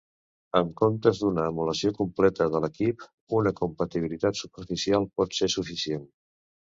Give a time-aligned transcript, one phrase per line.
[0.59, 3.03] En comptes d'una emulació completa de l'equip,
[3.41, 6.09] una compatibilitat superficial pot ser suficient.